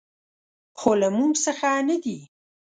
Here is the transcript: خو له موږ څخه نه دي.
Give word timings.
خو 0.79 0.91
له 1.01 1.07
موږ 1.17 1.31
څخه 1.45 1.67
نه 1.89 1.97
دي. 2.03 2.19